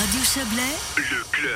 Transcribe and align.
Radio 0.00 0.20
Chablais, 0.24 0.62
le 0.96 1.30
club. 1.30 1.52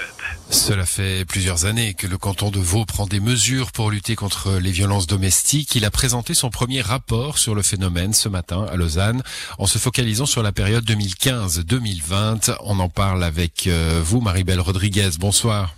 Cela 0.50 0.85
fait 0.85 1.25
plusieurs 1.25 1.65
années 1.65 1.94
que 1.94 2.06
le 2.06 2.19
canton 2.19 2.51
de 2.51 2.59
Vaud 2.59 2.85
prend 2.85 3.06
des 3.06 3.19
mesures 3.19 3.73
pour 3.73 3.90
lutter 3.90 4.17
contre 4.17 4.59
les 4.59 4.71
violences 4.71 5.06
domestiques. 5.06 5.74
Il 5.77 5.87
a 5.87 5.90
présenté 5.90 6.35
son 6.35 6.51
premier 6.51 6.83
rapport 6.83 7.38
sur 7.38 7.54
le 7.54 7.62
phénomène 7.62 8.12
ce 8.12 8.29
matin 8.29 8.67
à 8.71 8.77
Lausanne 8.77 9.22
en 9.59 9.65
se 9.65 9.79
focalisant 9.79 10.27
sur 10.27 10.43
la 10.43 10.53
période 10.53 10.85
2015-2020. 10.85 12.54
On 12.65 12.80
en 12.80 12.91
parle 12.91 13.25
avec 13.25 13.67
euh, 13.67 14.03
vous, 14.04 14.21
Maribel 14.21 14.61
Rodriguez. 14.61 15.13
Bonsoir. 15.19 15.74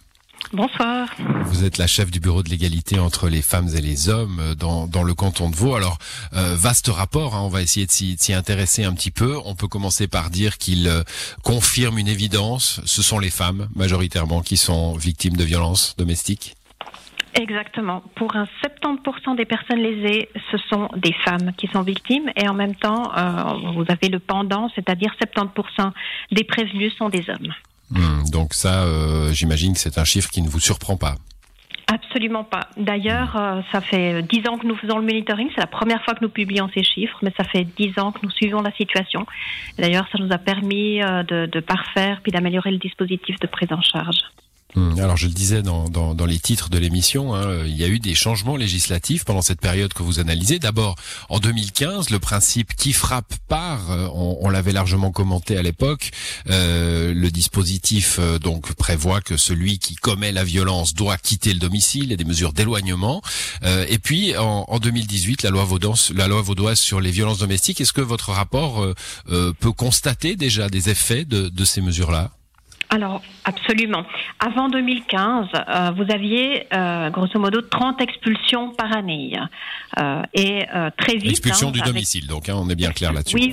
Bonsoir. 0.53 1.09
Vous 1.47 1.65
êtes 1.65 1.77
la 1.77 1.89
chef 1.89 2.11
du 2.11 2.21
bureau 2.21 2.43
de 2.43 2.49
l'égalité 2.49 3.01
entre 3.01 3.29
les 3.29 3.43
femmes 3.43 3.69
et 3.77 3.81
les 3.81 4.09
hommes 4.09 4.39
euh, 4.41 4.55
dans, 4.55 4.87
dans 4.87 5.03
le 5.03 5.12
canton 5.12 5.51
de 5.51 5.57
Vaud. 5.57 5.75
Alors, 5.75 5.99
euh, 6.35 6.55
vaste 6.57 6.89
rapport, 6.89 7.35
hein, 7.35 7.41
on 7.43 7.49
va 7.49 7.62
essayer 7.62 7.87
de 7.87 7.91
s'y 7.91 8.33
intéresser 8.33 8.85
un 8.85 8.93
petit 8.93 9.11
peu. 9.11 9.37
On 9.45 9.55
peut 9.57 9.67
commencer 9.67 10.07
par 10.07 10.30
dire 10.30 10.59
qu'il 10.59 10.87
euh, 10.87 11.03
confirme 11.43 11.98
une 11.98 12.07
évidence. 12.07 12.80
Ce 12.85 13.03
sont 13.03 13.19
les 13.19 13.30
femmes, 13.30 13.69
majoritairement, 13.75 14.41
qui 14.41 14.56
sont 14.56 14.95
victimes 14.97 15.37
de 15.37 15.45
violences 15.45 15.97
domestiques. 15.97 16.55
Exactement. 17.34 18.03
Pour 18.15 18.34
un 18.37 18.47
70% 18.65 19.37
des 19.37 19.45
personnes 19.45 19.81
lésées, 19.81 20.31
ce 20.51 20.56
sont 20.70 20.89
des 20.97 21.12
femmes 21.25 21.53
qui 21.59 21.67
sont 21.67 21.83
victimes 21.83 22.31
et 22.34 22.48
en 22.48 22.55
même 22.55 22.75
temps, 22.75 23.12
vous 23.75 23.84
avez 23.89 24.09
le 24.09 24.20
pendant, 24.20 24.70
c'est-à-dire 24.75 25.15
70% 25.23 25.92
des 26.33 26.45
prévenus 26.45 26.95
sont 26.97 27.11
des 27.11 27.28
hommes. 27.28 27.53
Hmm, 27.91 28.29
donc 28.31 28.55
ça, 28.55 28.85
euh, 28.85 29.33
j'imagine 29.33 29.75
que 29.75 29.79
c'est 29.79 29.99
un 29.99 30.05
chiffre 30.05 30.31
qui 30.31 30.43
ne 30.43 30.49
vous 30.49 30.61
surprend 30.61 30.97
pas. 30.97 31.15
Absolument 31.89 32.43
pas. 32.43 32.69
D'ailleurs, 32.77 33.37
euh, 33.37 33.61
ça 33.71 33.81
fait 33.81 34.21
dix 34.23 34.43
ans 34.49 34.59
que 34.59 34.67
nous 34.67 34.75
faisons 34.75 34.99
le 34.99 35.05
monitoring. 35.05 35.49
C'est 35.55 35.61
la 35.61 35.69
première 35.69 36.03
fois 36.05 36.15
que 36.15 36.25
nous 36.25 36.31
publions 36.31 36.69
ces 36.75 36.83
chiffres, 36.83 37.17
mais 37.23 37.33
ça 37.37 37.45
fait 37.45 37.65
dix 37.77 37.97
ans 37.99 38.11
que 38.11 38.19
nous 38.25 38.31
suivons 38.31 38.61
la 38.61 38.73
situation. 38.73 39.25
D'ailleurs, 39.79 40.09
ça 40.11 40.19
nous 40.19 40.33
a 40.33 40.39
permis 40.39 41.01
euh, 41.01 41.23
de, 41.23 41.47
de 41.47 41.61
parfaire 41.61 42.21
puis 42.25 42.33
d'améliorer 42.33 42.73
le 42.73 42.79
dispositif 42.79 43.39
de 43.39 43.47
prise 43.47 43.73
en 43.73 43.83
charge. 43.83 44.19
Hum, 44.77 44.98
alors 44.98 45.16
je 45.16 45.27
le 45.27 45.33
disais 45.33 45.62
dans, 45.62 46.27
les 46.27 46.39
titres 46.39 46.69
de 46.69 46.77
l'émission, 46.77 47.34
hein, 47.34 47.64
il 47.64 47.77
y 47.77 47.84
a 47.84 47.89
eu 47.89 47.98
des 47.98 48.14
changements 48.14 48.56
législatifs 48.56 49.25
pendant 49.25 49.41
cette 49.41 49.61
période 49.61 49.95
que 49.95 50.03
vous 50.03 50.20
analysez. 50.20 50.59
D'abord, 50.59 50.97
en 51.31 51.39
2015, 51.39 52.11
le 52.11 52.19
principe 52.19 52.75
qui 52.77 52.92
frappe 52.92 53.34
part, 53.48 53.91
euh, 53.91 54.09
on, 54.12 54.50
l'avait 54.50 54.73
largement 54.73 55.12
commenté 55.12 55.56
à 55.56 55.62
l'époque. 55.62 56.11
Euh, 56.50 57.15
le 57.15 57.31
dispositif 57.31 58.19
euh, 58.19 58.39
donc 58.39 58.75
prévoit 58.75 59.23
que 59.23 59.39
celui 59.39 59.78
qui 59.78 59.95
commet 59.95 60.31
la 60.31 60.45
violence 60.45 60.93
doit 60.93 61.17
quitter 61.17 61.55
le 61.55 61.59
domicile. 61.59 62.05
Il 62.05 62.11
y 62.11 62.15
a 62.15 62.17
des 62.17 62.25
mesures 62.25 62.53
d'éloignement. 62.53 63.22
Et 63.89 63.98
puis 63.98 64.37
en, 64.37 64.67
en, 64.69 64.78
2018, 64.78 65.43
la 65.43 65.50
loi 65.50 65.65
vaudoise, 65.65 66.12
la 66.15 66.28
loi 66.28 66.43
vaudoise 66.43 66.78
sur 66.78 67.00
les 67.00 67.11
violences 67.11 67.39
domestiques. 67.39 67.81
Est-ce 67.81 67.93
que 67.93 68.00
votre 68.00 68.31
rapport 68.31 68.87
peut 69.27 69.72
constater 69.72 70.37
déjà 70.37 70.69
des 70.69 70.91
effets 70.91 71.25
de, 71.25 71.48
de 71.48 71.65
ces 71.65 71.81
mesures-là? 71.81 72.36
Alors, 72.89 73.23
absolument. 73.45 74.05
Avant 74.39 74.69
2015, 74.69 75.47
euh, 75.55 75.91
vous 75.97 76.05
aviez 76.12 76.67
euh, 76.73 77.11
grosso 77.11 77.39
modo 77.39 77.61
30 77.61 78.01
expulsions 78.01 78.70
par 78.70 78.97
année. 78.97 79.33
Euh, 79.98 80.23
et 80.34 80.65
euh, 80.75 80.91
très 80.97 81.17
vite. 81.17 81.31
Expulsion 81.31 81.69
hein, 81.69 81.73
du 81.73 81.81
domicile, 81.81 82.27
donc, 82.27 82.48
hein, 82.48 82.55
on 82.56 82.69
est 82.69 82.77
bien 82.77 82.93
clair 82.93 83.12
là-dessus. 83.12 83.37
Oui. 83.37 83.53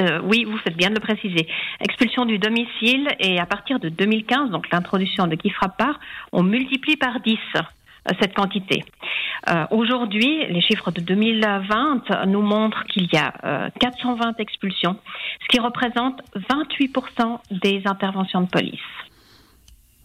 Euh, 0.00 0.20
oui, 0.24 0.44
vous 0.44 0.58
faites 0.58 0.76
bien 0.76 0.90
de 0.90 0.94
le 0.94 1.00
préciser. 1.00 1.46
Expulsion 1.80 2.26
du 2.26 2.38
domicile 2.38 3.08
et 3.20 3.38
à 3.38 3.46
partir 3.46 3.78
de 3.78 3.88
2015, 3.88 4.50
donc 4.50 4.70
l'introduction 4.72 5.26
de 5.28 5.36
qui 5.36 5.50
frappe 5.50 5.78
part, 5.78 6.00
on 6.32 6.42
multiplie 6.42 6.96
par 6.96 7.20
10 7.20 7.38
cette 8.20 8.34
quantité. 8.34 8.84
Euh, 9.48 9.66
Aujourd'hui, 9.70 10.46
les 10.48 10.60
chiffres 10.60 10.90
de 10.90 11.00
2020 11.00 12.26
nous 12.26 12.42
montrent 12.42 12.84
qu'il 12.84 13.08
y 13.12 13.16
a 13.16 13.34
euh, 13.44 13.68
420 13.80 14.38
expulsions, 14.38 14.96
ce 15.42 15.46
qui 15.48 15.60
représente 15.60 16.20
28% 16.50 17.38
des 17.62 17.82
interventions 17.86 18.42
de 18.42 18.48
police. 18.48 18.80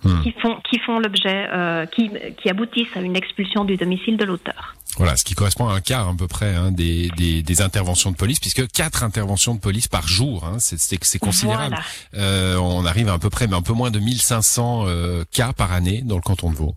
Hmm. 0.02 0.22
Qui 0.22 0.32
font, 0.32 0.56
qui 0.70 0.80
font 0.80 0.98
l'objet, 0.98 1.50
euh, 1.52 1.86
qui, 1.86 2.10
qui 2.42 2.50
aboutissent 2.50 2.96
à 2.96 3.02
une 3.02 3.18
expulsion 3.18 3.66
du 3.66 3.76
domicile 3.76 4.16
de 4.16 4.24
l'auteur. 4.24 4.76
Voilà, 4.98 5.18
ce 5.18 5.24
qui 5.26 5.34
correspond 5.34 5.68
à 5.68 5.74
un 5.74 5.82
quart 5.82 6.08
à 6.08 6.14
peu 6.16 6.28
près 6.28 6.56
hein, 6.56 6.72
des, 6.72 7.10
des, 7.18 7.44
des, 7.44 7.62
interventions 7.62 8.10
de 8.12 8.16
police, 8.16 8.40
puisque 8.40 8.66
quatre 8.72 9.04
interventions 9.04 9.56
de 9.56 9.60
police 9.60 9.90
par 9.90 10.08
jour, 10.08 10.46
hein, 10.46 10.58
c'est 10.60 11.20
considérable. 11.20 11.76
Voilà. 12.12 12.26
Euh, 12.26 12.56
on 12.58 12.86
arrive 12.86 13.10
à, 13.10 13.14
à 13.14 13.20
peu 13.20 13.30
près, 13.30 13.48
mais 13.48 13.56
un 13.56 13.62
peu 13.62 13.74
moins 13.74 13.92
de 13.92 14.00
1500 14.00 14.86
euh, 14.88 15.24
cas 15.32 15.54
par 15.54 15.74
année 15.74 16.02
dans 16.02 16.16
le 16.16 16.22
canton 16.22 16.50
de 16.50 16.56
Vaud. 16.56 16.76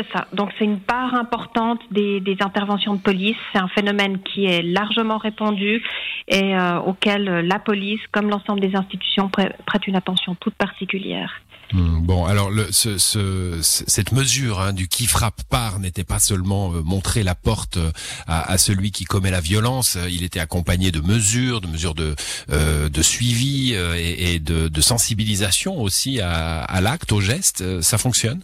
C'est 0.00 0.16
ça. 0.16 0.26
Donc 0.32 0.50
c'est 0.58 0.64
une 0.64 0.80
part 0.80 1.14
importante 1.14 1.80
des, 1.90 2.22
interventions 2.40 2.94
de 2.94 3.00
police. 3.00 3.36
C'est 3.52 3.58
un 3.58 3.68
phénomène 3.68 4.18
qui 4.22 4.46
est 4.46 4.62
largement 4.62 5.18
répandu 5.18 5.82
et 6.28 6.56
euh, 6.56 6.78
auquel 6.80 7.24
la 7.24 7.58
police, 7.58 8.00
comme 8.12 8.30
l'ensemble 8.30 8.60
des 8.60 8.74
institutions, 8.74 9.28
prête 9.28 9.86
une 9.86 9.96
attention 9.96 10.34
toute 10.36 10.54
particulière. 10.54 11.30
Mmh, 11.72 12.00
bon, 12.04 12.24
alors 12.24 12.50
cette 12.72 14.12
mesure 14.12 14.60
hein, 14.60 14.72
du 14.72 14.88
qui 14.88 15.06
frappe 15.06 15.42
part 15.48 15.78
n'était 15.78 16.04
pas 16.04 16.18
seulement 16.18 16.72
euh, 16.72 16.82
montrer 16.82 17.22
la 17.22 17.36
porte 17.36 17.76
euh, 17.76 17.92
à, 18.26 18.58
celui 18.58 18.90
qui 18.90 19.04
commet 19.04 19.30
la 19.30 19.40
violence. 19.40 19.96
Il 20.10 20.24
était 20.24 20.40
accompagné 20.40 20.90
de 20.90 21.00
mesures, 21.00 21.60
de 21.60 21.68
mesures 21.68 21.94
de, 21.94 22.16
euh, 22.50 22.88
suivi 23.02 23.72
euh, 23.74 23.94
et, 23.96 24.40
de, 24.40 24.80
sensibilisation 24.80 25.80
aussi 25.80 26.20
à 26.20 26.80
l'acte, 26.80 27.12
au 27.12 27.20
geste. 27.20 27.82
Ça 27.82 27.98
fonctionne? 27.98 28.40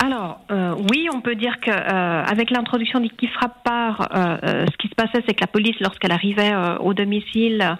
Alors 0.00 0.38
euh, 0.52 0.74
oui, 0.90 1.08
on 1.12 1.20
peut 1.20 1.34
dire 1.34 1.58
que 1.60 1.70
euh, 1.70 2.22
avec 2.24 2.50
l'introduction 2.50 3.00
du 3.00 3.10
qui 3.10 3.26
frappe 3.26 3.64
part, 3.64 4.08
euh, 4.14 4.64
ce 4.70 4.76
qui 4.76 4.88
se 4.88 4.94
passait, 4.94 5.24
c'est 5.26 5.34
que 5.34 5.40
la 5.40 5.48
police, 5.48 5.74
lorsqu'elle 5.80 6.12
arrivait 6.12 6.52
au 6.80 6.94
domicile, 6.94 7.76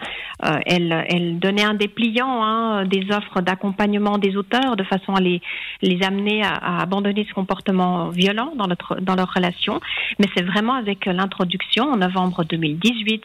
elle, 0.66 1.04
elle, 1.08 1.38
donnait 1.38 1.64
un 1.64 1.74
dépliant 1.74 2.42
hein, 2.42 2.84
des 2.86 3.06
offres 3.12 3.40
d'accompagnement 3.40 4.18
des 4.18 4.36
auteurs 4.36 4.76
de 4.76 4.84
façon 4.84 5.14
à 5.14 5.20
les, 5.20 5.40
les 5.82 6.02
amener 6.02 6.42
à, 6.42 6.54
à, 6.54 6.82
abandonner 6.82 7.24
ce 7.28 7.34
comportement 7.34 8.08
violent 8.08 8.52
dans, 8.56 8.66
notre, 8.66 9.00
dans 9.00 9.14
leur 9.14 9.32
relation. 9.32 9.80
Mais 10.18 10.26
c'est 10.36 10.44
vraiment 10.44 10.74
avec 10.74 11.06
l'introduction 11.06 11.84
en 11.84 11.96
novembre 11.96 12.44
2018 12.44 13.22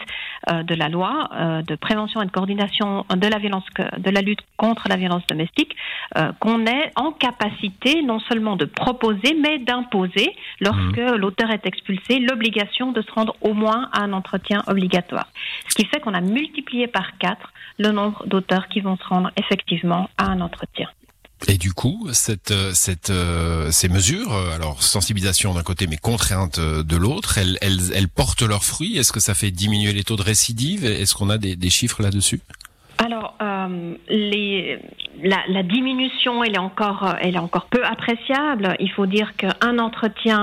de 0.64 0.76
la 0.76 0.90
loi 0.90 1.30
de 1.66 1.76
prévention 1.76 2.22
et 2.22 2.26
de 2.26 2.32
coordination 2.32 3.06
de 3.16 3.28
la 3.28 3.38
violence, 3.38 3.66
de 3.98 4.10
la 4.10 4.22
lutte 4.22 4.42
contre 4.58 4.88
la 4.90 4.98
violence 4.98 5.26
domestique, 5.28 5.76
qu'on 6.40 6.66
est 6.66 6.92
en 6.96 7.12
capacité 7.12 8.02
non 8.04 8.20
seulement 8.20 8.56
de 8.56 8.66
proposer, 8.84 9.36
mais 9.40 9.60
d'imposer, 9.60 10.30
lorsque 10.60 10.98
mmh. 10.98 11.16
l'auteur 11.16 11.50
est 11.52 11.66
expulsé, 11.66 12.20
l'obligation 12.20 12.92
de 12.92 13.02
se 13.02 13.12
rendre 13.12 13.36
au 13.42 13.54
moins 13.54 13.90
à 13.92 14.02
un 14.02 14.14
entretien 14.14 14.64
obligatoire. 14.68 15.28
Ce 15.70 15.76
qui 15.76 15.86
fait 15.86 16.00
qu'on 16.00 16.14
a 16.14 16.22
multiplié 16.22 16.88
par 16.88 17.18
quatre 17.18 17.54
le 17.80 17.92
nombre 17.92 18.26
d'auteurs 18.28 18.68
qui 18.68 18.82
vont 18.82 18.98
se 18.98 19.04
rendre 19.06 19.32
effectivement 19.38 20.10
à 20.18 20.26
un 20.26 20.42
entretien. 20.42 20.90
Et 21.48 21.58
du 21.58 21.74
coup, 21.74 22.08
cette, 22.14 22.54
cette, 22.74 23.10
euh, 23.10 23.70
ces 23.72 23.90
mesures, 23.90 24.32
euh, 24.32 24.56
alors 24.56 24.82
sensibilisation 24.82 25.54
d'un 25.54 25.64
côté, 25.64 25.88
mais 25.88 25.98
contrainte 25.98 26.58
euh, 26.58 26.84
de 26.84 26.96
l'autre, 26.96 27.38
elles, 27.38 27.58
elles, 27.62 27.92
elles, 27.94 28.08
portent 28.08 28.44
leurs 28.44 28.64
fruits? 28.64 28.98
Est-ce 28.98 29.12
que 29.12 29.20
ça 29.20 29.34
fait 29.34 29.52
diminuer 29.52 29.92
les 29.92 30.04
taux 30.04 30.16
de 30.16 30.22
récidive? 30.22 30.86
Est-ce 30.86 31.14
qu'on 31.14 31.30
a 31.30 31.38
des, 31.38 31.58
des 31.58 31.70
chiffres 31.70 32.02
là-dessus? 32.02 32.40
Alors, 32.98 33.36
euh, 33.42 33.96
les, 34.08 34.80
la, 35.22 35.38
la, 35.48 35.64
diminution, 35.64 36.44
elle 36.44 36.56
est 36.56 36.60
encore, 36.60 37.16
elle 37.22 37.36
est 37.36 37.40
encore 37.40 37.66
peu 37.66 37.84
appréciable. 37.84 38.76
Il 38.80 38.92
faut 38.92 39.06
dire 39.06 39.36
qu'un 39.36 39.80
entretien, 39.80 40.42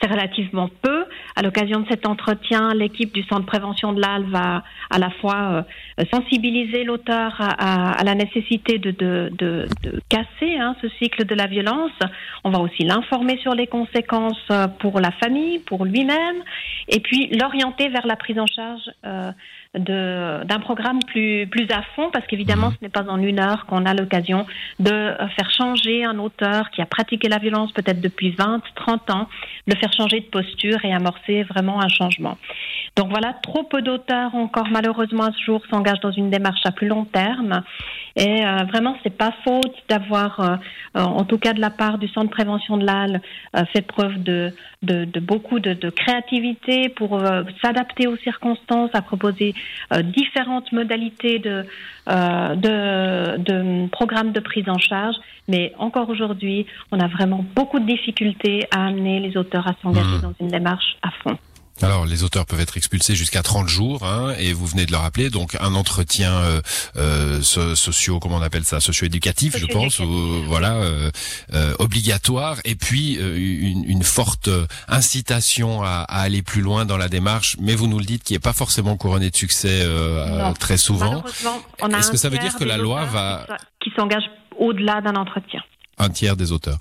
c'est 0.00 0.10
relativement 0.10 0.68
peu. 0.82 1.04
À 1.36 1.42
l'occasion 1.42 1.80
de 1.80 1.86
cet 1.88 2.06
entretien, 2.06 2.72
l'équipe 2.74 3.12
du 3.12 3.22
centre 3.24 3.42
de 3.42 3.46
prévention 3.46 3.92
de 3.92 4.00
l'AL 4.00 4.24
va 4.24 4.62
à 4.90 4.98
la 4.98 5.10
fois 5.10 5.64
euh, 5.98 6.04
sensibiliser 6.12 6.84
l'auteur 6.84 7.34
à, 7.40 7.48
à, 7.48 7.90
à, 7.92 8.04
la 8.04 8.14
nécessité 8.14 8.78
de, 8.78 8.90
de, 8.92 9.30
de, 9.38 9.66
de 9.82 10.00
casser 10.08 10.56
hein, 10.56 10.76
ce 10.82 10.88
cycle 11.00 11.24
de 11.24 11.34
la 11.34 11.46
violence. 11.46 11.92
On 12.44 12.50
va 12.50 12.60
aussi 12.60 12.84
l'informer 12.84 13.38
sur 13.38 13.54
les 13.54 13.66
conséquences 13.66 14.48
pour 14.78 15.00
la 15.00 15.10
famille, 15.12 15.58
pour 15.60 15.84
lui-même, 15.84 16.42
et 16.88 17.00
puis 17.00 17.28
l'orienter 17.36 17.88
vers 17.88 18.06
la 18.06 18.16
prise 18.16 18.38
en 18.38 18.46
charge. 18.46 18.90
Euh, 19.04 19.32
d'un 19.74 20.60
programme 20.60 20.98
plus, 21.06 21.46
plus 21.46 21.66
à 21.70 21.82
fond, 21.94 22.10
parce 22.12 22.26
qu'évidemment, 22.26 22.68
mmh. 22.68 22.74
ce 22.78 22.84
n'est 22.84 22.88
pas 22.90 23.04
en 23.08 23.20
une 23.20 23.38
heure 23.38 23.66
qu'on 23.66 23.84
a 23.84 23.94
l'occasion 23.94 24.46
de 24.78 25.14
faire 25.36 25.50
changer 25.50 26.04
un 26.04 26.18
auteur 26.18 26.70
qui 26.70 26.80
a 26.80 26.86
pratiqué 26.86 27.28
la 27.28 27.38
violence 27.38 27.72
peut-être 27.72 28.00
depuis 28.00 28.30
20, 28.30 28.62
30 28.74 29.10
ans, 29.10 29.28
de 29.66 29.76
faire 29.76 29.92
changer 29.92 30.20
de 30.20 30.26
posture 30.26 30.84
et 30.84 30.92
amorcer 30.92 31.42
vraiment 31.42 31.80
un 31.80 31.88
changement. 31.88 32.38
Donc 32.96 33.10
voilà, 33.10 33.34
trop 33.42 33.62
peu 33.62 33.82
d'auteurs 33.82 34.34
encore 34.34 34.68
malheureusement 34.70 35.24
à 35.24 35.32
ce 35.32 35.42
jour 35.44 35.62
s'engagent 35.70 36.00
dans 36.00 36.10
une 36.10 36.30
démarche 36.30 36.60
à 36.64 36.72
plus 36.72 36.88
long 36.88 37.04
terme. 37.04 37.62
Et 38.16 38.44
euh, 38.44 38.64
vraiment, 38.64 38.96
c'est 39.02 39.16
pas 39.16 39.32
faute 39.44 39.74
d'avoir, 39.88 40.40
euh, 40.40 40.56
en 40.94 41.24
tout 41.24 41.38
cas 41.38 41.52
de 41.52 41.60
la 41.60 41.70
part 41.70 41.98
du 41.98 42.08
Centre 42.08 42.26
de 42.26 42.32
prévention 42.32 42.76
de 42.76 42.84
l'AL, 42.84 43.20
euh, 43.54 43.64
fait 43.72 43.82
preuve 43.82 44.22
de, 44.22 44.52
de, 44.82 45.04
de 45.04 45.20
beaucoup 45.20 45.60
de, 45.60 45.74
de, 45.74 45.90
créativité 45.90 46.88
pour 46.88 47.18
euh, 47.18 47.42
s'adapter 47.62 48.06
aux 48.06 48.16
circonstances, 48.16 48.90
à 48.94 49.02
proposer 49.02 49.54
euh, 49.54 49.57
différentes 50.02 50.70
modalités 50.72 51.38
de, 51.38 51.64
de, 52.06 53.36
de 53.38 53.88
programmes 53.88 54.32
de 54.32 54.40
prise 54.40 54.68
en 54.68 54.78
charge. 54.78 55.16
Mais 55.48 55.72
encore 55.78 56.08
aujourd'hui, 56.10 56.66
on 56.92 57.00
a 57.00 57.08
vraiment 57.08 57.44
beaucoup 57.56 57.80
de 57.80 57.86
difficultés 57.86 58.66
à 58.70 58.86
amener 58.86 59.20
les 59.20 59.36
auteurs 59.36 59.66
à 59.66 59.74
s'engager 59.82 60.18
mmh. 60.18 60.22
dans 60.22 60.34
une 60.40 60.48
démarche 60.48 60.96
à 61.02 61.10
fond. 61.22 61.38
Alors, 61.82 62.06
les 62.06 62.24
auteurs 62.24 62.44
peuvent 62.44 62.60
être 62.60 62.76
expulsés 62.76 63.14
jusqu'à 63.14 63.42
30 63.42 63.68
jours, 63.68 64.04
hein, 64.04 64.34
et 64.38 64.52
vous 64.52 64.66
venez 64.66 64.84
de 64.84 64.90
le 64.90 64.96
rappeler, 64.96 65.30
donc 65.30 65.56
un 65.60 65.74
entretien 65.74 66.32
euh, 66.32 66.60
euh 66.96 67.40
socio, 67.42 68.18
comment 68.18 68.36
on 68.36 68.42
appelle 68.42 68.64
ça, 68.64 68.80
socio-éducatif, 68.80 69.56
je 69.56 69.66
pense, 69.66 70.00
ou, 70.00 70.42
voilà, 70.46 70.74
euh, 70.74 71.10
euh, 71.54 71.74
obligatoire, 71.78 72.58
et 72.64 72.74
puis 72.74 73.14
une, 73.14 73.84
une, 73.84 74.02
forte 74.02 74.48
incitation 74.88 75.82
à, 75.82 76.04
à, 76.08 76.20
aller 76.22 76.42
plus 76.42 76.62
loin 76.62 76.84
dans 76.84 76.96
la 76.96 77.08
démarche, 77.08 77.56
mais 77.60 77.74
vous 77.74 77.86
nous 77.86 77.98
le 77.98 78.04
dites, 78.04 78.24
qui 78.24 78.32
n'est 78.32 78.38
pas 78.38 78.52
forcément 78.52 78.96
couronné 78.96 79.30
de 79.30 79.36
succès 79.36 79.86
très 80.58 80.78
souvent. 80.78 81.22
Est-ce 81.96 82.10
que 82.10 82.16
ça 82.16 82.28
veut 82.28 82.38
dire 82.38 82.56
que 82.56 82.64
la 82.64 82.76
loi 82.76 83.04
va... 83.04 83.46
Qui 83.80 83.90
s'engage 83.96 84.24
au-delà 84.58 85.00
d'un 85.00 85.14
entretien? 85.14 85.62
Un 85.98 86.10
tiers 86.10 86.36
des 86.36 86.52
auteurs. 86.52 86.78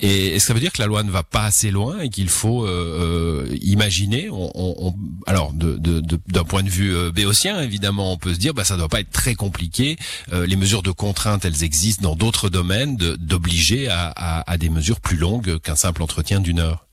Et 0.00 0.28
est-ce 0.28 0.44
que 0.44 0.48
ça 0.48 0.54
veut 0.54 0.60
dire 0.60 0.72
que 0.72 0.80
la 0.80 0.86
loi 0.86 1.02
ne 1.02 1.10
va 1.10 1.22
pas 1.22 1.44
assez 1.44 1.70
loin 1.70 2.00
et 2.00 2.08
qu'il 2.08 2.28
faut 2.28 2.64
euh, 2.64 3.48
euh 3.50 3.56
imaginer, 3.62 4.28
on, 4.30 4.50
on, 4.54 4.94
alors 5.26 5.52
d'un 5.52 5.76
de, 5.76 6.00
de, 6.00 6.40
point 6.40 6.62
de 6.62 6.68
vue 6.68 6.94
euh, 6.94 7.10
béotien 7.10 7.60
évidemment, 7.60 8.12
on 8.12 8.16
peut 8.16 8.34
se 8.34 8.38
dire 8.38 8.54
bah 8.54 8.64
ça 8.64 8.76
doit 8.76 8.88
pas 8.88 9.00
être 9.00 9.10
très 9.10 9.34
compliqué. 9.34 9.96
Euh, 10.32 10.46
les 10.46 10.56
mesures 10.56 10.82
de 10.82 10.90
contrainte, 10.90 11.44
elles 11.44 11.64
existent 11.64 12.02
dans 12.08 12.16
d'autres 12.16 12.48
domaines, 12.48 12.96
d'obliger 12.96 13.88
à, 13.88 14.12
à, 14.14 14.50
à 14.50 14.58
des 14.58 14.70
mesures 14.70 15.00
plus 15.00 15.16
longues 15.16 15.58
qu'un 15.60 15.76
simple 15.76 16.02
entretien 16.02 16.40
d'une 16.40 16.60
heure. 16.60 16.88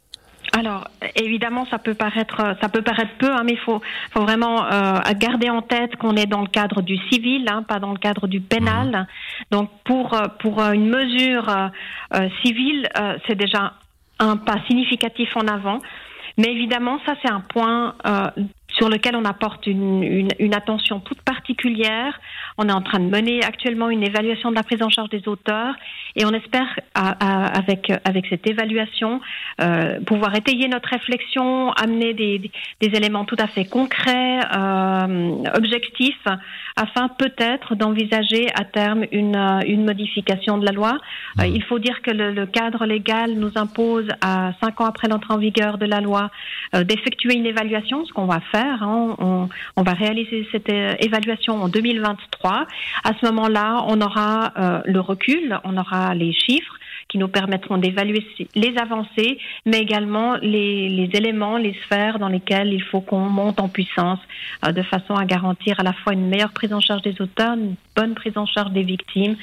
Alors, 0.53 0.87
évidemment, 1.15 1.65
ça 1.69 1.79
peut 1.79 1.95
paraître, 1.95 2.55
ça 2.61 2.69
peut 2.69 2.81
paraître 2.81 3.11
peu, 3.17 3.29
hein, 3.29 3.43
mais 3.43 3.53
il 3.53 3.59
faut, 3.59 3.81
faut 4.11 4.21
vraiment 4.21 4.65
euh, 4.65 4.99
garder 5.17 5.49
en 5.49 5.61
tête 5.61 5.95
qu'on 5.97 6.15
est 6.15 6.27
dans 6.27 6.41
le 6.41 6.47
cadre 6.47 6.81
du 6.81 6.97
civil, 7.09 7.45
hein, 7.49 7.63
pas 7.63 7.79
dans 7.79 7.91
le 7.91 7.97
cadre 7.97 8.27
du 8.27 8.39
pénal. 8.39 9.07
Donc, 9.51 9.69
pour 9.83 10.13
euh, 10.13 10.27
euh, 10.45 10.71
une 10.71 10.89
mesure 10.89 11.49
euh, 11.49 12.29
civile, 12.43 12.87
c'est 13.27 13.35
déjà 13.35 13.73
un 14.19 14.37
pas 14.37 14.57
significatif 14.67 15.35
en 15.35 15.47
avant. 15.47 15.79
Mais 16.37 16.51
évidemment, 16.51 16.99
ça 17.05 17.15
c'est 17.21 17.31
un 17.31 17.39
point 17.39 17.95
sur 18.69 18.89
lequel 18.89 19.15
on 19.15 19.23
apporte 19.23 19.67
une, 19.67 20.53
attention 20.53 20.99
toute 20.99 21.21
particulière. 21.21 22.19
On 22.57 22.69
est 22.69 22.71
en 22.71 22.81
train 22.81 22.99
de 22.99 23.09
mener 23.09 23.43
actuellement 23.43 23.89
une 23.89 24.03
évaluation 24.03 24.49
de 24.49 24.55
la 24.55 24.63
prise 24.63 24.81
en 24.81 24.89
charge 24.89 25.09
des 25.09 25.27
auteurs 25.27 25.75
et 26.15 26.25
on 26.25 26.31
espère, 26.31 26.67
à, 26.93 27.09
à, 27.19 27.57
avec, 27.57 27.91
avec 28.05 28.25
cette 28.27 28.47
évaluation, 28.47 29.19
euh, 29.61 29.99
pouvoir 30.01 30.35
étayer 30.35 30.67
notre 30.67 30.89
réflexion, 30.89 31.71
amener 31.73 32.13
des, 32.13 32.51
des 32.81 32.87
éléments 32.95 33.25
tout 33.25 33.35
à 33.39 33.47
fait 33.47 33.65
concrets, 33.65 34.39
euh, 34.55 35.43
objectifs, 35.53 36.25
afin 36.77 37.09
peut-être 37.09 37.75
d'envisager 37.75 38.47
à 38.55 38.63
terme 38.63 39.05
une, 39.11 39.35
une 39.65 39.85
modification 39.85 40.57
de 40.57 40.65
la 40.65 40.71
loi. 40.71 40.97
Euh, 41.41 41.47
il 41.47 41.63
faut 41.63 41.79
dire 41.79 42.01
que 42.01 42.11
le, 42.11 42.31
le, 42.31 42.45
cadre 42.45 42.85
légal 42.85 43.33
nous 43.33 43.51
impose, 43.55 44.07
à 44.21 44.53
cinq 44.61 44.79
ans 44.81 44.85
après 44.85 45.07
l'entrée 45.07 45.33
en 45.33 45.37
vigueur 45.37 45.77
de 45.77 45.85
la 45.85 45.99
loi, 45.99 46.31
euh, 46.75 46.83
d'effectuer 46.83 47.35
une 47.35 47.45
évaluation, 47.45 48.05
ce 48.05 48.13
qu'on 48.13 48.25
va 48.25 48.39
faire 48.51 48.65
Hein. 48.81 49.49
On, 49.75 49.83
va 49.83 49.93
réaliser 49.93 50.47
cette 50.51 50.69
euh, 50.69 50.93
évaluation 50.99 51.61
en 51.61 51.69
2023. 51.69 52.44
À 53.03 53.11
ce 53.19 53.25
moment-là, 53.27 53.83
on 53.87 54.01
aura 54.01 54.53
euh, 54.57 54.81
le 54.85 54.99
recul, 54.99 55.59
on 55.63 55.77
aura 55.77 56.13
les 56.15 56.33
chiffres 56.33 56.75
qui 57.07 57.17
nous 57.19 57.27
permettront 57.27 57.77
d'évaluer 57.77 58.25
les 58.55 58.77
avancées, 58.77 59.37
mais 59.65 59.79
également 59.79 60.35
les, 60.41 61.09
éléments, 61.13 61.57
les 61.57 61.73
sphères 61.85 62.17
dans 62.17 62.29
lesquelles 62.29 62.73
il 62.73 62.81
faut 62.81 63.01
qu'on 63.01 63.29
monte 63.29 63.59
en 63.59 63.69
puissance 63.69 64.19
euh, 64.65 64.71
de 64.71 64.81
façon 64.81 65.13
à 65.13 65.25
garantir 65.25 65.79
à 65.79 65.83
la 65.83 65.93
fois 65.93 66.13
une 66.13 66.27
meilleure 66.27 66.51
prise 66.51 66.73
en 66.73 66.81
charge 66.81 67.03
des 67.03 67.21
auteurs, 67.21 67.53
une 67.53 67.75
bonne 67.95 68.15
prise 68.15 68.37
en 68.37 68.45
charge 68.45 68.71
des 68.71 68.83
victimes 68.83 69.35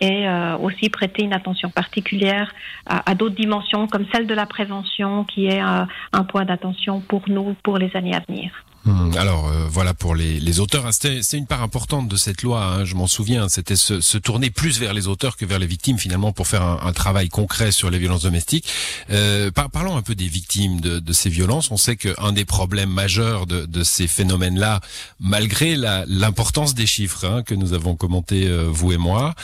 et 0.00 0.26
aussi 0.60 0.88
prêter 0.88 1.22
une 1.22 1.32
attention 1.32 1.70
particulière 1.70 2.52
à, 2.86 3.14
d'autres 3.14 3.36
dimensions 3.36 3.86
comme 3.86 4.06
celle 4.12 4.26
de 4.26 4.34
la 4.34 4.46
prévention 4.46 5.24
qui 5.24 5.46
est 5.46 5.60
un 5.60 6.24
point 6.24 6.44
d'attention 6.44 7.00
pour 7.00 7.22
nous 7.28 7.54
pour 7.62 7.78
les 7.78 7.94
années 7.94 8.14
à 8.14 8.20
venir. 8.26 8.50
Hmm, 8.86 9.14
alors 9.18 9.48
euh, 9.48 9.66
voilà 9.70 9.92
pour 9.92 10.14
les, 10.14 10.40
les 10.40 10.58
auteurs, 10.58 10.86
hein, 10.86 10.90
c'est 10.92 11.36
une 11.36 11.46
part 11.46 11.62
importante 11.62 12.08
de 12.08 12.16
cette 12.16 12.42
loi, 12.42 12.64
hein, 12.64 12.84
je 12.86 12.94
m'en 12.94 13.06
souviens, 13.06 13.46
c'était 13.50 13.76
se, 13.76 14.00
se, 14.00 14.16
tourner 14.16 14.48
plus 14.48 14.78
vers 14.80 14.94
les 14.94 15.06
auteurs 15.06 15.36
que 15.36 15.44
vers 15.44 15.58
les 15.58 15.66
victimes 15.66 15.98
finalement 15.98 16.32
pour 16.32 16.46
faire 16.46 16.62
un, 16.62 16.80
un 16.82 16.92
travail 16.94 17.28
concret 17.28 17.72
sur 17.72 17.90
les 17.90 17.98
violences 17.98 18.22
domestiques. 18.22 18.66
Euh, 19.10 19.50
par, 19.50 19.68
parlons 19.68 19.98
un 19.98 20.02
peu 20.02 20.14
des 20.14 20.28
victimes 20.28 20.80
de, 20.80 20.98
de 20.98 21.12
ces 21.12 21.28
violences. 21.28 21.70
On 21.70 21.76
sait 21.76 21.96
qu'un 21.96 22.32
des 22.32 22.46
problèmes 22.46 22.88
majeurs 22.88 23.46
de, 23.46 23.66
de 23.66 23.84
ces 23.84 24.06
phénomènes-là, 24.06 24.80
malgré 25.18 25.76
l'importance 25.76 26.74
des 26.74 26.86
chiffres 26.86 27.26
hein, 27.26 27.42
que 27.42 27.54
nous 27.54 27.74
avons 27.74 27.96
commentés 27.96 28.46
euh, 28.48 28.66
vous 28.70 28.92
et 28.92 28.96
moi, 28.96 29.34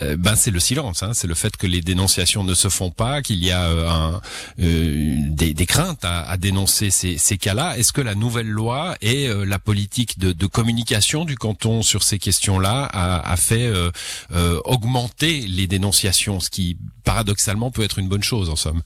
euh, 0.00 0.16
ben 0.16 0.34
c'est 0.34 0.50
le 0.50 0.60
silence, 0.60 1.02
hein, 1.02 1.10
c'est 1.12 1.26
le 1.26 1.34
fait 1.34 1.58
que 1.58 1.66
les 1.66 1.82
dénonciations 1.82 2.42
ne 2.42 2.54
se 2.54 2.68
font 2.70 2.90
pas, 2.90 3.20
qu'il 3.20 3.44
y 3.44 3.50
a 3.52 3.64
euh, 3.64 3.88
un, 3.90 4.20
des, 4.56 5.52
des, 5.52 5.66
craintes 5.66 6.06
à, 6.06 6.22
à 6.22 6.38
dénoncer 6.38 6.90
ces, 6.90 7.18
ces 7.18 7.36
cas-là. 7.36 7.76
Est-ce 7.76 7.92
que 7.92 8.00
la 8.00 8.14
nouvelle 8.14 8.48
loi 8.48 8.77
et 9.00 9.28
euh, 9.28 9.44
la 9.44 9.58
politique 9.58 10.18
de, 10.18 10.46
communication 10.46 11.24
du 11.24 11.36
canton 11.36 11.82
sur 11.82 12.02
ces 12.02 12.18
questions-là 12.18 12.88
a, 12.92 13.36
fait 13.36 13.66
euh, 13.66 13.90
euh, 14.32 14.60
augmenter 14.64 15.40
les 15.40 15.66
dénonciations, 15.66 16.40
ce 16.40 16.50
qui 16.50 16.76
paradoxalement 17.04 17.70
peut 17.70 17.82
être 17.82 17.98
une 17.98 18.08
bonne 18.08 18.22
chose 18.22 18.50
en 18.50 18.56
somme. 18.56 18.82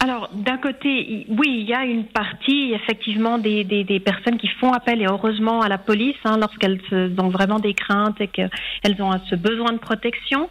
Alors, 0.00 0.28
d'un 0.32 0.58
côté, 0.58 1.26
oui, 1.28 1.58
il 1.60 1.68
y 1.68 1.74
a 1.74 1.84
une 1.84 2.04
partie, 2.04 2.72
effectivement, 2.72 3.38
des, 3.38 3.64
des, 3.64 4.00
personnes 4.00 4.38
qui 4.38 4.48
font 4.48 4.72
appel, 4.72 5.00
et 5.02 5.06
heureusement, 5.06 5.60
à 5.60 5.68
la 5.68 5.78
police, 5.78 6.16
hein, 6.24 6.38
lorsqu'elles 6.38 6.80
ont 7.18 7.28
vraiment 7.28 7.58
des 7.58 7.74
craintes 7.74 8.20
et 8.20 8.28
qu'elles 8.28 8.50
ont 9.02 9.12
ce 9.30 9.34
besoin 9.34 9.72
de 9.72 9.78
protection. 9.78 10.48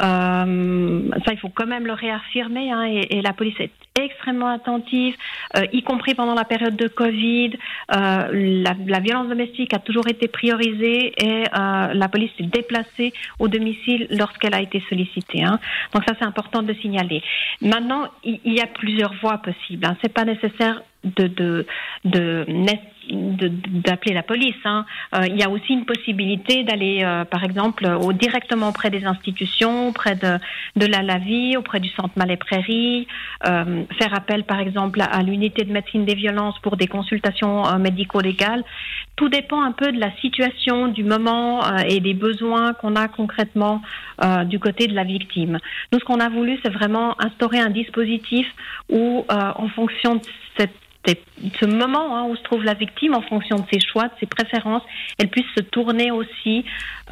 Euh, 0.00 1.02
ça, 1.24 1.32
il 1.32 1.38
faut 1.38 1.48
quand 1.48 1.66
même 1.66 1.86
le 1.86 1.92
réaffirmer. 1.92 2.70
Hein, 2.70 2.84
et, 2.84 3.20
la 3.22 3.32
police 3.32 3.58
est 3.60 3.70
extrêmement 3.98 4.48
attentive, 4.48 5.14
euh, 5.56 5.66
y 5.72 5.82
compris 5.82 6.14
pendant 6.14 6.34
la 6.34 6.44
période 6.44 6.76
de 6.76 6.88
Covid. 6.88 7.52
Euh, 7.94 8.62
la, 8.64 9.00
violence 9.00 9.28
domestique 9.28 9.74
a 9.74 9.78
toujours 9.78 10.08
été 10.08 10.28
priorisée 10.28 11.12
et 11.18 11.44
la 11.52 12.08
police 12.08 12.30
s'est 12.38 12.44
déplacée 12.44 13.12
au 13.38 13.48
domicile 13.48 14.06
lorsqu'elle 14.10 14.54
a 14.54 14.60
été 14.60 14.82
sollicitée. 14.88 15.42
Hein. 15.42 15.58
Donc 15.92 16.04
ça, 16.06 16.14
c'est 16.18 16.24
important 16.24 16.62
de 16.62 16.72
signaler. 16.74 17.22
Maintenant, 17.60 18.08
il, 18.24 18.40
y 18.44 18.59
a 18.60 18.66
plusieurs 18.66 19.14
voies 19.20 19.38
possibles. 19.38 19.86
Hein. 19.86 19.96
C'est 20.02 20.12
pas 20.12 20.24
nécessaire 20.24 20.82
de, 21.04 21.66
d'appeler 22.04 24.14
la 24.14 24.22
police. 24.22 24.54
Hein. 24.64 24.84
Euh, 25.14 25.26
il 25.26 25.38
y 25.38 25.42
a 25.42 25.50
aussi 25.50 25.72
une 25.72 25.84
possibilité 25.84 26.64
d'aller, 26.64 27.00
euh, 27.02 27.24
par 27.24 27.44
exemple, 27.44 27.86
directement 28.14 28.68
auprès 28.68 28.90
des 28.90 29.04
institutions, 29.04 29.88
auprès 29.88 30.14
de, 30.14 30.38
de 30.76 30.86
la 30.86 31.02
LAVI, 31.02 31.56
auprès 31.56 31.80
du 31.80 31.88
Centre 31.90 32.12
Malais 32.16 32.36
Prairie, 32.36 33.06
euh, 33.46 33.84
faire 33.98 34.14
appel, 34.14 34.44
par 34.44 34.60
exemple, 34.60 35.00
à, 35.00 35.22
l'unité 35.22 35.64
de 35.64 35.72
médecine 35.72 36.04
des 36.04 36.14
violences 36.14 36.58
pour 36.60 36.76
des 36.76 36.86
consultations 36.86 37.66
euh, 37.66 37.78
médico-légales. 37.78 38.64
Tout 39.20 39.28
dépend 39.28 39.60
un 39.60 39.72
peu 39.72 39.92
de 39.92 40.00
la 40.00 40.16
situation, 40.22 40.88
du 40.88 41.04
moment 41.04 41.62
euh, 41.62 41.76
et 41.86 42.00
des 42.00 42.14
besoins 42.14 42.72
qu'on 42.72 42.96
a 42.96 43.06
concrètement 43.06 43.82
du 44.46 44.58
côté 44.58 44.86
de 44.86 44.94
la 44.94 45.04
victime. 45.04 45.58
Nous, 45.92 45.98
ce 45.98 46.04
qu'on 46.04 46.20
a 46.20 46.30
voulu, 46.30 46.58
c'est 46.62 46.72
vraiment 46.72 47.16
instaurer 47.22 47.58
un 47.58 47.68
dispositif 47.68 48.46
où, 48.90 49.24
en 49.28 49.68
fonction 49.68 50.16
de 50.16 50.20
cette 50.58 50.74
ce 51.06 51.64
moment 51.64 52.16
hein, 52.16 52.26
où 52.28 52.36
se 52.36 52.42
trouve 52.42 52.62
la 52.62 52.74
victime 52.74 53.14
en 53.14 53.22
fonction 53.22 53.56
de 53.56 53.64
ses 53.72 53.80
choix, 53.80 54.04
de 54.04 54.12
ses 54.20 54.26
préférences, 54.26 54.82
elle 55.18 55.28
puisse 55.28 55.46
se 55.56 55.62
tourner 55.62 56.10
aussi 56.10 56.64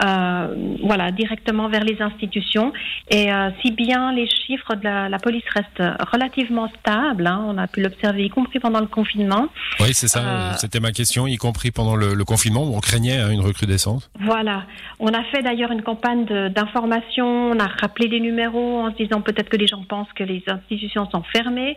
euh, 0.04 0.76
voilà, 0.84 1.10
directement 1.10 1.68
vers 1.68 1.84
les 1.84 2.00
institutions. 2.02 2.72
Et 3.10 3.32
euh, 3.32 3.50
si 3.62 3.72
bien 3.72 4.12
les 4.12 4.28
chiffres 4.28 4.74
de 4.74 4.84
la, 4.84 5.18
police 5.18 5.44
restent 5.54 5.82
relativement 6.12 6.68
stables, 6.80 7.26
hein, 7.26 7.44
on 7.48 7.56
a 7.58 7.66
pu 7.66 7.80
l'observer, 7.82 8.24
y 8.24 8.28
compris 8.28 8.60
pendant 8.60 8.80
le 8.80 8.86
confinement. 8.86 9.48
Oui, 9.80 9.94
c'est 9.94 10.08
ça, 10.08 10.20
euh, 10.20 10.52
c'était 10.56 10.80
ma 10.80 10.92
question, 10.92 11.26
y 11.26 11.36
compris 11.36 11.70
pendant 11.70 11.96
le, 11.96 12.14
le 12.14 12.24
confinement 12.24 12.64
où 12.64 12.76
on 12.76 12.80
craignait 12.80 13.18
hein, 13.18 13.30
une 13.30 13.40
recrudescence. 13.40 14.10
Voilà. 14.20 14.64
On 15.00 15.08
a 15.08 15.24
fait 15.24 15.42
d'ailleurs 15.42 15.72
une 15.72 15.82
campagne 15.82 16.26
d'information, 16.50 17.26
on 17.26 17.58
a 17.58 17.66
rappelé 17.66 18.08
des 18.08 18.20
numéros 18.20 18.80
en 18.80 18.92
se 18.92 18.96
disant 18.96 19.22
peut-être 19.22 19.48
que 19.48 19.56
les 19.56 19.66
gens 19.66 19.82
pensent 19.88 20.12
que 20.14 20.24
les 20.24 20.42
institutions 20.46 21.08
sont 21.10 21.22
fermées, 21.22 21.76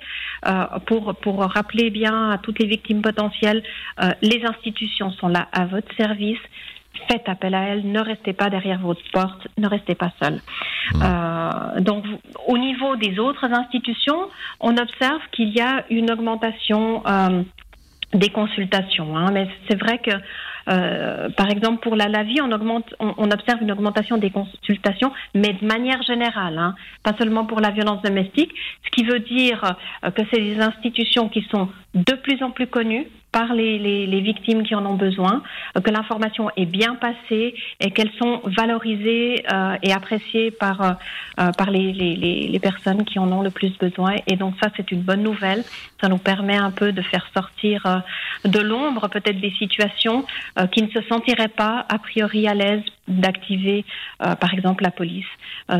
pour, 0.86 1.15
pour 1.15 1.44
rappeler 1.44 1.89
bien 1.89 2.00
à 2.05 2.38
toutes 2.38 2.60
les 2.60 2.67
victimes 2.67 3.01
potentielles, 3.01 3.63
euh, 4.01 4.10
les 4.22 4.43
institutions 4.46 5.12
sont 5.12 5.27
là 5.27 5.48
à 5.51 5.65
votre 5.65 5.93
service 5.96 6.39
faites 7.10 7.27
appel 7.27 7.55
à 7.55 7.63
elles, 7.63 7.89
ne 7.89 8.00
restez 8.00 8.34
pas 8.34 8.50
derrière 8.50 8.79
votre 8.79 9.01
porte, 9.12 9.48
ne 9.58 9.67
restez 9.67 9.96
pas 9.96 10.12
seul. 10.22 10.36
Mmh. 10.93 11.01
Euh, 11.03 11.81
donc, 11.81 12.05
au 12.48 12.58
niveau 12.58 12.96
des 12.96 13.20
autres 13.20 13.46
institutions, 13.46 14.29
on 14.60 14.77
observe 14.77 15.22
qu'il 15.31 15.50
y 15.50 15.62
a 15.62 15.86
une 15.89 16.12
augmentation 16.12 17.03
euh, 17.08 17.43
des 18.13 18.29
consultations. 18.29 19.17
Hein, 19.17 19.31
mais 19.31 19.48
c'est 19.70 19.79
vrai 19.79 20.00
que, 20.00 20.12
euh, 20.72 21.30
par 21.30 21.50
exemple, 21.50 21.82
pour 21.82 21.96
la 21.96 22.08
LAVI, 22.08 22.42
on, 22.42 22.50
on, 23.00 23.32
observe 23.32 23.62
une 23.62 23.72
augmentation 23.72 24.18
des 24.18 24.30
consultations, 24.32 25.12
mais 25.36 25.54
de 25.54 25.66
manière 25.66 26.01
générale, 26.04 26.58
hein, 26.58 26.75
pas 27.04 27.13
seulement 27.18 27.46
pour 27.46 27.60
la 27.60 27.72
violence 27.72 28.01
domestique, 28.01 28.51
ce 28.86 28.90
qui 28.92 29.04
veut 29.04 29.20
dire 29.20 29.75
que 30.16 30.22
c'est 30.32 30.42
des 30.42 30.60
institutions 30.60 31.30
qui 31.30 31.46
sont 31.51 31.70
de 31.94 32.13
plus 32.13 32.42
en 32.44 32.51
plus 32.51 32.68
connues, 32.68 33.08
par 33.32 33.54
les, 33.54 33.80
les, 33.80 34.22
victimes 34.22 34.64
qui 34.64 34.76
en 34.76 34.86
ont 34.86 34.96
besoin, 34.96 35.42
que 35.82 35.90
l'information 35.90 36.50
est 36.58 36.66
bien 36.66 36.96
passée 36.96 37.56
et 37.80 37.92
qu'elles 37.92 38.12
sont 38.22 38.42
valorisées 38.44 39.44
euh, 39.52 39.76
et 39.82 39.94
appréciées 39.94 40.52
par, 40.52 40.82
euh, 40.82 40.92
euh, 41.40 41.52
par 41.58 41.72
les, 41.72 41.94
les, 41.94 42.16
les, 42.16 42.60
personnes 42.60 43.06
qui 43.06 43.20
en 43.20 43.32
ont 43.32 43.42
le 43.42 43.50
plus 43.50 43.76
besoin. 43.78 44.16
Et 44.28 44.36
donc 44.36 44.56
ça, 44.62 44.70
c'est 44.76 44.92
une 44.92 45.02
bonne 45.02 45.24
nouvelle. 45.24 45.64
Ça 46.02 46.10
nous 46.10 46.18
permet 46.18 46.58
un 46.58 46.72
peu 46.72 46.92
de 46.92 47.02
faire 47.02 47.26
sortir 47.34 48.04
de 48.44 48.60
l'ombre 48.60 49.08
peut-être 49.08 49.40
des 49.40 49.52
situations 49.52 50.26
qui 50.72 50.82
ne 50.82 50.90
se 50.90 51.02
sentiraient 51.04 51.48
pas 51.48 51.86
a 51.90 52.00
priori 52.00 52.48
à 52.48 52.54
l'aise 52.54 52.82
d'activer, 53.08 53.86
par 54.20 54.54
exemple, 54.54 54.84
la 54.84 54.92
police. 54.92 55.26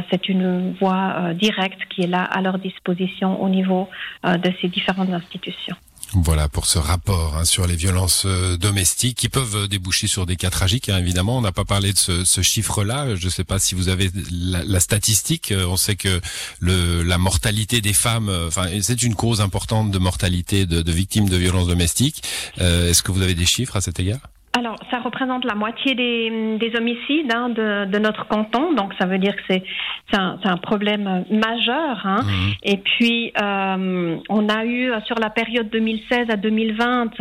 c'est 0.10 0.30
une 0.30 0.74
voie 0.74 1.34
directe 1.34 1.82
qui 1.90 2.04
est 2.04 2.08
là 2.08 2.24
à 2.24 2.42
leur 2.42 2.60
disposition 2.60 3.42
au 3.42 3.50
niveau 3.50 3.90
de 4.24 4.52
ces 4.62 4.68
différentes 4.68 5.12
institutions. 5.12 5.76
Voilà 6.14 6.50
pour 6.50 6.66
ce 6.66 6.78
rapport 6.78 7.38
hein, 7.38 7.46
sur 7.46 7.68
les 7.68 7.78
violences 7.78 8.24
euh, 8.26 8.58
domestiques 8.58 9.18
qui 9.18 9.30
peuvent 9.30 9.56
euh, 9.56 9.68
déboucher 9.68 10.08
sur 10.08 10.26
des 10.26 10.36
cas 10.36 10.50
tragiques. 10.50 10.90
Hein, 10.90 10.98
évidemment, 10.98 11.38
on 11.38 11.42
n'a 11.42 11.54
pas 11.54 11.64
parlé 11.64 11.94
de 11.94 11.98
ce, 11.98 12.42
chiffre-là. 12.42 13.16
Je 13.16 13.26
ne 13.26 13.30
sais 13.30 13.46
pas 13.46 13.60
si 13.60 13.76
vous 13.76 13.88
avez 13.88 14.12
la, 14.30 14.80
statistique. 14.82 15.54
Euh, 15.54 15.66
on 15.68 15.78
sait 15.78 15.96
que 15.96 16.20
la 16.62 17.18
mortalité 17.18 17.80
des 17.80 17.94
femmes, 17.94 18.30
enfin, 18.48 18.68
c'est 18.82 19.04
une 19.04 19.16
cause 19.16 19.40
importante 19.40 19.92
de 19.92 20.00
mortalité 20.00 20.66
de, 20.66 20.82
de 20.82 20.92
victimes 20.92 21.30
de 21.30 21.38
violences 21.38 21.68
domestiques. 21.68 22.24
Est-ce 22.58 23.04
que 23.04 23.12
vous 23.12 23.22
avez 23.22 23.36
des 23.36 23.46
chiffres 23.46 23.78
à 23.78 23.82
cet 23.82 24.00
égard? 24.00 24.31
Alors, 24.54 24.76
ça 24.92 25.00
représente 25.00 25.46
la 25.46 25.56
moitié 25.56 25.96
des, 25.96 26.58
des 26.58 26.76
homicides 26.76 27.32
hein, 27.34 27.50
de, 27.50 27.86
de, 27.86 28.00
notre 28.00 28.28
canton, 28.28 28.74
donc 28.74 28.94
ça 29.00 29.06
veut 29.06 29.18
dire 29.18 29.34
que 29.36 29.42
c'est 29.50 29.64
un, 30.12 30.38
un, 30.44 30.58
problème 30.58 31.24
majeur. 31.30 32.02
Hein. 32.06 32.22
Mmh. 32.24 32.52
Et 32.64 32.78
puis, 32.78 33.32
euh, 33.42 34.18
on 34.28 34.50
a 34.50 34.66
eu 34.66 34.92
sur 35.06 35.18
la 35.20 35.30
période 35.30 35.70
2016 35.70 36.30
à 36.30 36.36
2020, 36.36 37.12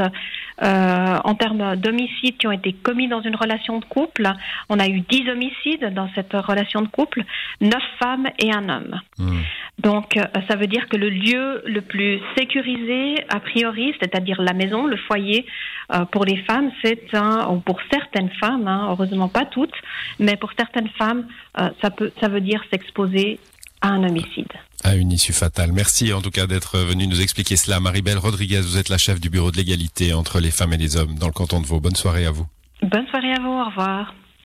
euh, 0.63 1.19
en 1.25 1.35
termes 1.35 1.77
d'homicides 1.77 2.37
qui 2.37 2.47
ont 2.47 2.53
été 2.53 2.73
commis 2.73 3.09
dans 3.09 3.23
une 3.23 3.37
relation 3.37 3.79
de 3.79 3.85
couple, 3.85 4.29
on 4.69 4.79
a 4.79 4.89
eu 4.89 5.01
10 5.01 5.29
homicides 5.31 5.95
dans 5.95 6.09
cette 6.15 6.33
relation 6.33 6.83
de 6.83 6.89
couple, 6.89 7.25
9 7.61 7.73
femmes 7.99 8.29
et 8.39 8.53
un 8.53 8.69
homme. 8.69 9.01
Mmh. 9.19 9.39
Donc, 9.79 10.17
euh, 10.17 10.25
ça 10.49 10.57
veut 10.57 10.67
dire 10.67 10.89
que 10.89 10.97
le 10.97 11.09
lieu 11.09 11.63
le 11.65 11.81
plus 11.81 12.21
sécurisé, 12.37 13.15
a 13.29 13.41
priori, 13.41 13.95
c'est-à-dire 14.01 14.43
la 14.43 14.53
maison, 14.53 14.87
le 14.87 14.97
foyer, 14.97 15.47
euh, 15.93 16.05
pour 16.05 16.25
les 16.25 16.37
femmes, 16.39 16.71
c'est 16.85 17.15
un, 17.15 17.61
pour 17.65 17.81
certaines 17.91 18.31
femmes, 18.41 18.69
hein, 18.69 18.89
heureusement 18.91 19.29
pas 19.29 19.47
toutes, 19.47 19.75
mais 20.19 20.37
pour 20.37 20.51
certaines 20.59 20.89
femmes, 20.91 21.27
euh, 21.59 21.71
ça 21.81 21.91
peut, 21.91 22.13
ça 22.21 22.29
veut 22.29 22.41
dire 22.41 22.63
s'exposer 22.71 23.39
à 23.81 23.89
un 23.89 24.05
homicide. 24.05 24.53
À 24.83 24.95
une 24.95 25.13
issue 25.13 25.33
fatale. 25.33 25.73
Merci 25.73 26.13
en 26.13 26.23
tout 26.23 26.31
cas 26.31 26.47
d'être 26.47 26.79
venu 26.79 27.07
nous 27.07 27.21
expliquer 27.21 27.57
cela. 27.57 27.81
Marie-Belle 27.81 28.19
Rodriguez, 28.19 28.61
vous 28.61 28.79
êtes 28.79 28.89
la 28.89 28.99
chef 28.99 29.21
du 29.21 29.29
bureau 29.29 29.51
de 29.51 29.57
l'égalité 29.57 30.15
entre 30.15 30.41
les 30.41 30.51
femmes 30.51 30.73
et 30.73 30.79
les 30.79 30.97
hommes 30.97 31.17
dans 31.17 31.27
le 31.27 31.33
canton 31.33 31.61
de 31.61 31.67
Vaud. 31.67 31.81
Bonne 31.81 31.97
soirée 31.97 32.25
à 32.25 32.31
vous. 32.31 32.47
Bonne 32.83 33.07
soirée 33.09 33.33
à 33.33 33.41
vous. 33.41 33.51
Au 33.51 33.65
revoir. 33.67 34.15